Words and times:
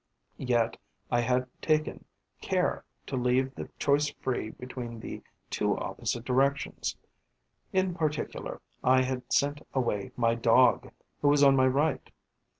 Yet 0.39 0.77
I 1.11 1.21
had 1.21 1.45
taken 1.61 2.05
care 2.41 2.83
to 3.05 3.15
leave 3.15 3.53
the 3.53 3.69
choice 3.77 4.09
free 4.09 4.49
between 4.49 4.99
the 4.99 5.21
two 5.51 5.77
opposite 5.77 6.25
directions: 6.25 6.97
in 7.71 7.93
particular, 7.93 8.61
I 8.83 9.03
had 9.03 9.31
sent 9.31 9.61
away 9.75 10.11
my 10.17 10.33
Dog, 10.33 10.89
who 11.21 11.27
was 11.27 11.43
on 11.43 11.55
my 11.55 11.67
right. 11.67 12.09